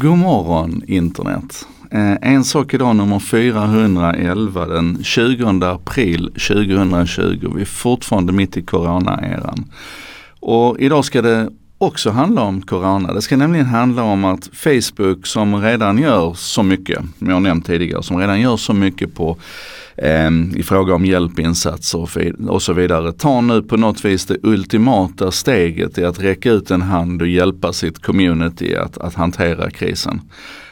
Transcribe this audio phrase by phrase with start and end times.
[0.00, 1.66] God morgon internet.
[1.90, 7.52] Eh, en sak idag nummer 411 den 20 april 2020.
[7.54, 9.64] Vi är fortfarande mitt i corona-eran.
[10.40, 13.12] Och idag ska det också handla om corona.
[13.12, 17.66] Det ska nämligen handla om att Facebook som redan gör så mycket, som jag nämnt
[17.66, 19.36] tidigare, som redan gör så mycket på
[20.02, 22.08] eh, i fråga om hjälpinsatser
[22.48, 26.70] och så vidare, tar nu på något vis det ultimata steget i att räcka ut
[26.70, 30.20] en hand och hjälpa sitt community att, att hantera krisen.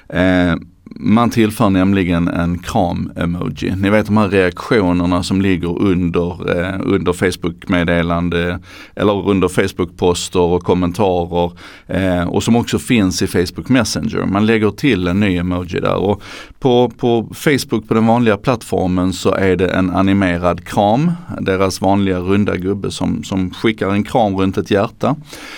[0.09, 0.55] Eh,
[0.91, 3.75] man tillför nämligen en kram-emoji.
[3.77, 8.59] Ni vet de här reaktionerna som ligger under, eh, under Facebook-meddelande
[8.95, 11.53] eller under Facebook-poster och kommentarer
[11.87, 14.27] eh, och som också finns i Facebook Messenger.
[14.27, 16.23] Man lägger till en ny emoji där och
[16.59, 22.19] på, på Facebook på den vanliga plattformen så är det en animerad kram, deras vanliga
[22.19, 25.17] runda gubbe som, som skickar en kram runt ett hjärta.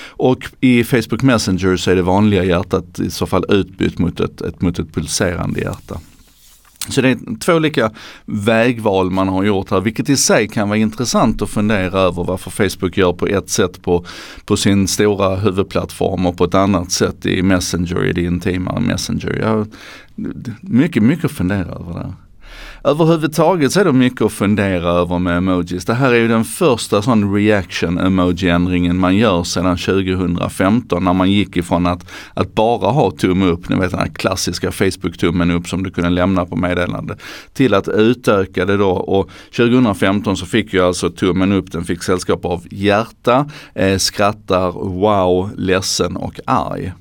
[0.09, 4.41] Och i Facebook Messenger så är det vanliga hjärtat i så fall utbytt mot ett,
[4.41, 6.01] ett, mot ett pulserande hjärta.
[6.89, 7.91] Så det är två olika
[8.25, 12.51] vägval man har gjort här, vilket i sig kan vara intressant att fundera över varför
[12.51, 14.05] Facebook gör på ett sätt på,
[14.45, 19.39] på sin stora huvudplattform och på ett annat sätt i Messenger, i det intimare Messenger.
[19.43, 19.67] Jag,
[20.61, 22.13] mycket, mycket att fundera över där.
[22.85, 25.85] Överhuvudtaget så är det mycket att fundera över med emojis.
[25.85, 31.31] Det här är ju den första sån reaction emoji-ändringen man gör sedan 2015 när man
[31.31, 35.69] gick ifrån att, att bara ha tumme upp, ni vet den här klassiska Facebook-tummen upp
[35.69, 37.17] som du kunde lämna på meddelande,
[37.53, 42.03] till att utöka det då och 2015 så fick ju alltså tummen upp, den fick
[42.03, 46.93] sällskap av hjärta, eh, skrattar, wow, ledsen och arg.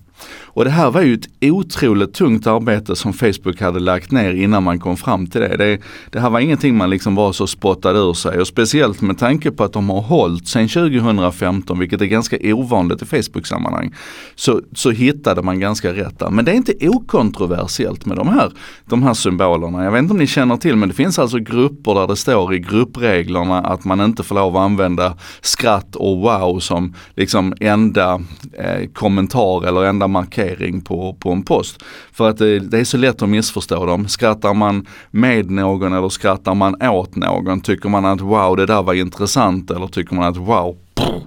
[0.57, 4.63] Och det här var ju ett otroligt tungt arbete som Facebook hade lagt ner innan
[4.63, 5.57] man kom fram till det.
[5.57, 5.79] Det,
[6.11, 9.51] det här var ingenting man liksom bara så spottade ur sig och speciellt med tanke
[9.51, 13.95] på att de har hållit sedan 2015, vilket är ganska ovanligt i Facebook-sammanhang,
[14.35, 16.29] så, så hittade man ganska rätt där.
[16.29, 18.51] Men det är inte okontroversiellt med de här,
[18.85, 19.83] de här symbolerna.
[19.83, 22.53] Jag vet inte om ni känner till men det finns alltså grupper där det står
[22.53, 28.21] i gruppreglerna att man inte får lov att använda skratt och wow som liksom enda
[28.53, 31.83] eh, kommentar eller enda markering markering på, på en post.
[32.11, 34.07] För att det, det, är så lätt att missförstå dem.
[34.07, 37.61] Skrattar man med någon eller skrattar man åt någon?
[37.61, 40.77] Tycker man att wow det där var intressant eller tycker man att wow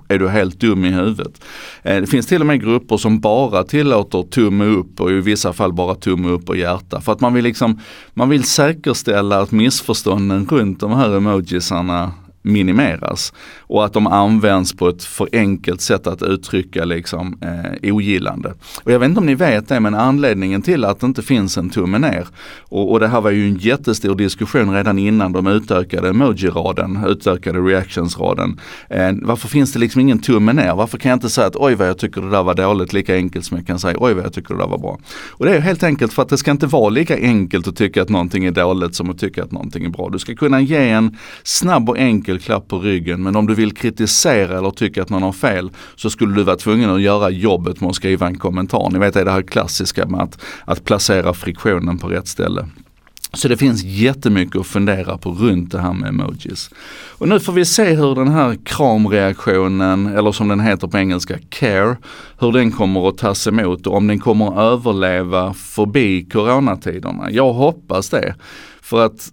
[0.08, 1.44] är du helt dum i huvudet.
[1.82, 5.52] Eh, det finns till och med grupper som bara tillåter tumme upp och i vissa
[5.52, 7.00] fall bara tumme upp och hjärta.
[7.00, 7.80] För att man vill liksom,
[8.14, 13.32] man vill säkerställa att missförstånden runt de här emojisarna minimeras.
[13.60, 18.54] Och att de används på ett för enkelt sätt att uttrycka liksom, eh, ogillande.
[18.84, 21.58] Och jag vet inte om ni vet det men anledningen till att det inte finns
[21.58, 22.26] en tumme ner
[22.60, 27.58] och, och det här var ju en jättestor diskussion redan innan de utökade emoji-raden, utökade
[27.58, 28.60] reactions-raden.
[28.88, 30.74] Eh, varför finns det liksom ingen tumme ner?
[30.74, 33.14] Varför kan jag inte säga att oj vad jag tycker det där var dåligt lika
[33.14, 34.98] enkelt som jag kan säga oj vad jag tycker det där var bra.
[35.30, 38.02] Och det är helt enkelt för att det ska inte vara lika enkelt att tycka
[38.02, 40.08] att någonting är dåligt som att tycka att någonting är bra.
[40.08, 43.22] Du ska kunna ge en snabb och enkel klapp på ryggen.
[43.22, 46.56] Men om du vill kritisera eller tycka att någon har fel så skulle du vara
[46.56, 48.90] tvungen att göra jobbet med att skriva en kommentar.
[48.90, 52.66] Ni vet det är det här klassiska med att, att placera friktionen på rätt ställe.
[53.32, 56.70] Så det finns jättemycket att fundera på runt det här med emojis.
[57.18, 61.38] Och nu får vi se hur den här kramreaktionen, eller som den heter på engelska,
[61.48, 61.96] care,
[62.38, 67.30] hur den kommer att tas emot och om den kommer att överleva förbi coronatiderna.
[67.30, 68.34] Jag hoppas det.
[68.82, 69.32] För att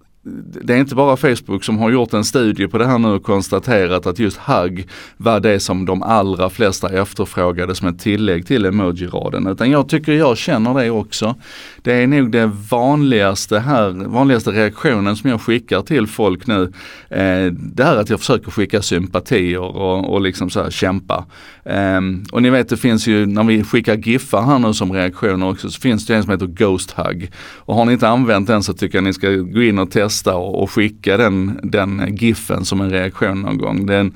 [0.62, 3.24] det är inte bara Facebook som har gjort en studie på det här nu och
[3.24, 8.66] konstaterat att just hugg var det som de allra flesta efterfrågade som ett tillägg till
[8.66, 9.48] emoji-raden.
[9.48, 11.36] Utan jag tycker jag känner det också.
[11.82, 16.64] Det är nog det vanligaste här, vanligaste reaktionen som jag skickar till folk nu.
[17.10, 21.26] Eh, det är att jag försöker skicka sympatier och, och liksom så här kämpa.
[21.66, 22.02] Eh,
[22.32, 25.70] och ni vet det finns ju, när vi skickar giffar här nu som reaktioner också,
[25.70, 27.32] så finns det en som heter Ghost Hug.
[27.56, 30.17] Och har ni inte använt den så tycker jag ni ska gå in och testa
[30.18, 33.86] testa och, och skicka den, den giffen som en reaktion någon gång.
[33.86, 34.14] Den,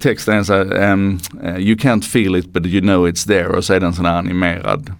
[0.00, 1.18] texten är så här, um,
[1.58, 4.04] you can't feel it but you know it's there och så är det en sån
[4.04, 4.92] här animerad,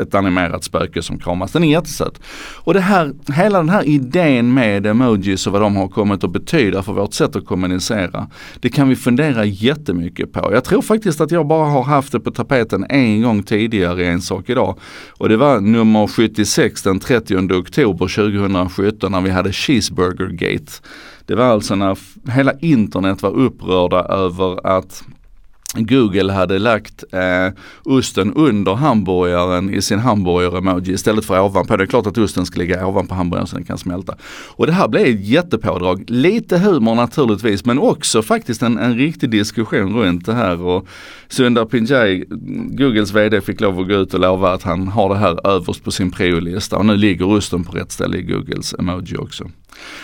[0.00, 1.52] ett animerat spöke som kramas.
[1.52, 2.20] Den är jättesöt.
[2.56, 6.32] Och det här, hela den här idén med emojis och vad de har kommit att
[6.32, 8.28] betyda för vårt sätt att kommunicera.
[8.60, 10.52] Det kan vi fundera jättemycket på.
[10.52, 14.06] Jag tror faktiskt att jag bara har haft det på tapeten en gång tidigare i
[14.06, 14.78] en sak idag.
[15.10, 20.72] Och det var nummer 76 den 30 oktober 2017 när vi hade Cheeseburger Gate.
[21.30, 21.98] Det var alltså när
[22.30, 25.04] hela internet var upprörda över att
[25.74, 31.76] Google hade lagt eh, osten under hamburgaren i sin hamburgare-emoji istället för ovanpå.
[31.76, 34.16] Det är klart att osten ska ligga ovanpå hamburgaren så den kan smälta.
[34.48, 36.04] Och det här blev ett jättepådrag.
[36.06, 40.62] Lite humor naturligtvis men också faktiskt en, en riktig diskussion runt det här.
[40.62, 40.86] Och
[41.28, 42.24] Sundar Pichai,
[42.70, 45.84] Googles VD, fick lov att gå ut och lova att han har det här överst
[45.84, 49.50] på sin priolista och nu ligger osten på rätt ställe i Googles emoji också.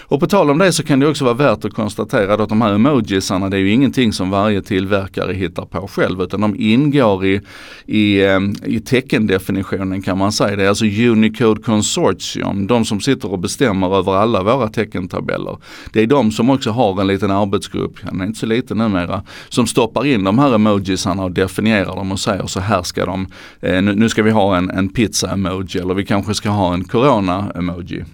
[0.08, 2.62] Och på tal om det så kan det också vara värt att konstatera att de
[2.62, 7.26] här emojisarna det är ju ingenting som varje tillverkare hittar på själv utan de ingår
[7.26, 7.40] i,
[7.86, 10.56] i, eh, i teckendefinitionen kan man säga.
[10.56, 15.58] Det är alltså Unicode Consortium, de som sitter och bestämmer över alla våra teckentabeller.
[15.92, 19.22] Det är de som också har en liten arbetsgrupp, den är inte så liten numera,
[19.48, 23.26] som stoppar in de här emojisarna och definierar dem och säger så här ska de,
[23.60, 28.04] eh, nu ska vi ha en, en pizza-emoji eller vi kanske ska ha en corona-emoji.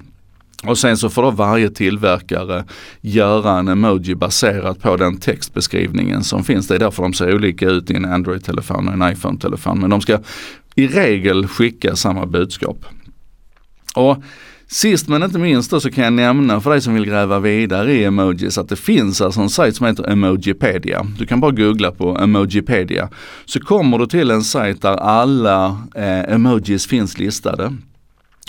[0.67, 2.65] Och sen så får då varje tillverkare
[3.01, 6.69] göra en emoji baserat på den textbeskrivningen som finns.
[6.69, 9.81] Det är därför de ser olika ut i en Android-telefon och en iPhone-telefon.
[9.81, 10.19] Men de ska
[10.75, 12.85] i regel skicka samma budskap.
[13.95, 14.23] Och
[14.73, 17.93] Sist men inte minst då så kan jag nämna för dig som vill gräva vidare
[17.93, 21.07] i emojis att det finns alltså en sajt som heter Emojipedia.
[21.19, 23.09] Du kan bara googla på Emojipedia.
[23.45, 27.73] Så kommer du till en sajt där alla eh, emojis finns listade.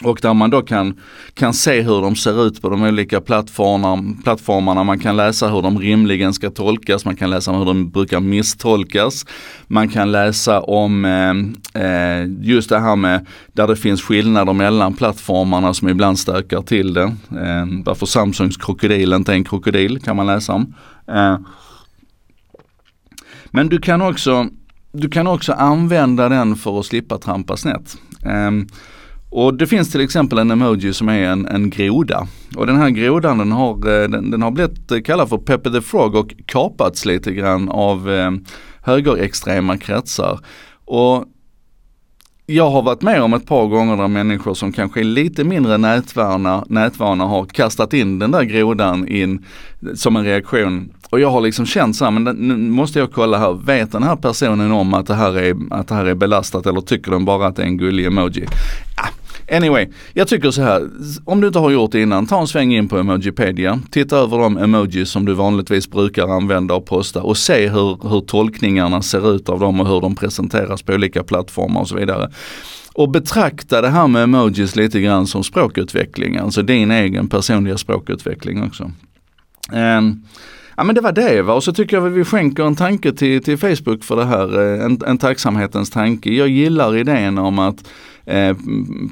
[0.04, 1.00] Och där man då kan,
[1.34, 4.84] kan se hur de ser ut på de olika plattformarna, plattformarna.
[4.84, 9.26] Man kan läsa hur de rimligen ska tolkas, man kan läsa hur de brukar misstolkas.
[9.68, 14.94] Man kan läsa om eh, eh just det här med där det finns skillnader mellan
[14.94, 17.04] plattformarna som ibland stökar till det.
[17.32, 20.74] Eh, varför Samsungs krokodil inte är en krokodil kan man läsa om.
[21.08, 21.38] Eh,
[23.52, 24.48] men du kan, också,
[24.92, 27.98] du kan också använda den för att slippa trampa snett.
[28.26, 28.52] Eh,
[29.36, 32.28] och det finns till exempel en emoji som är en, en groda.
[32.56, 35.72] Och den här grodan den har, eh, den, den har blivit eh, kallad för Pepe
[35.72, 38.32] the Frog och kapats lite grann av eh,
[38.82, 40.40] högerextrema kretsar.
[40.86, 41.26] Och
[42.46, 45.78] jag har varit med om ett par gånger där människor som kanske är lite mindre
[45.78, 49.46] nätvana, nätvana har kastat in den där grodan in
[49.96, 50.94] som en reaktion.
[51.10, 54.04] Och jag har liksom känt så här, men nu måste jag kolla här, vet den
[54.04, 57.26] här personen om att det här är, att det här är belastat eller tycker den
[57.26, 58.46] bara att det är en gullig emoji?
[59.54, 60.90] Anyway, jag tycker så här,
[61.26, 64.38] om du inte har gjort det innan, ta en sväng in på Emojipedia, titta över
[64.38, 69.36] de emojis som du vanligtvis brukar använda och posta och se hur, hur tolkningarna ser
[69.36, 72.32] ut av dem och hur de presenteras på olika plattformar och så vidare.
[72.94, 78.64] Och betrakta det här med emojis lite grann som språkutveckling, alltså din egen personliga språkutveckling
[78.64, 78.92] också.
[79.74, 80.24] Um,
[80.78, 83.14] Ja men det var det va och så tycker jag att vi skänker en tanke
[83.14, 86.30] till, till Facebook för det här, eh, en, en tacksamhetens tanke.
[86.34, 87.84] Jag gillar idén om att
[88.26, 88.56] eh,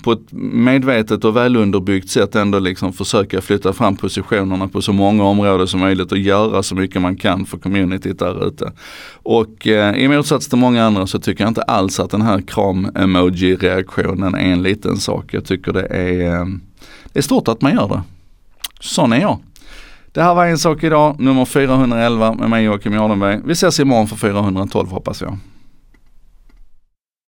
[0.03, 5.23] på ett medvetet och välunderbyggt sätt ändå liksom försöka flytta fram positionerna på så många
[5.23, 8.71] områden som möjligt och göra så mycket man kan för communityt där ute.
[9.13, 12.41] Och eh, i motsats till många andra så tycker jag inte alls att den här
[12.41, 15.33] kram-emoji-reaktionen är en liten sak.
[15.33, 16.45] Jag tycker det är, eh,
[17.13, 18.03] det är stort att man gör det.
[18.79, 19.39] Sån är jag.
[20.13, 23.39] Det här var en sak idag, nummer 411 med mig Joakim Jardenberg.
[23.45, 25.37] Vi ses imorgon för 412 hoppas jag.